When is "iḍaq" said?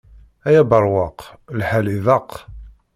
1.95-2.29